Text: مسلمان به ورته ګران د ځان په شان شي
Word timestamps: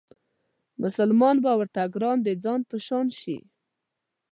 مسلمان 0.81 1.35
به 1.43 1.51
ورته 1.59 1.81
ګران 1.95 2.17
د 2.23 2.29
ځان 2.43 2.59
په 2.69 2.75
شان 2.87 3.07
شي 3.19 3.37